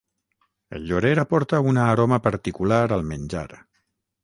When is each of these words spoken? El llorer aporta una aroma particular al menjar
El 0.77 0.87
llorer 0.91 1.11
aporta 1.25 1.59
una 1.73 1.85
aroma 1.91 2.19
particular 2.29 2.83
al 2.99 3.07
menjar 3.13 3.49